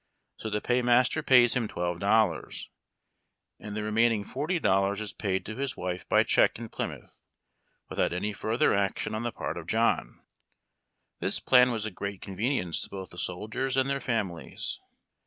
[0.35, 2.69] so the paymaster pays him $12,
[3.59, 7.19] and the remaining $40 is paid to his wife by check in Plymouth,
[7.87, 10.23] without any further action on the part of John.
[11.19, 14.79] This plan was a great convenience to both the soldiers and their families.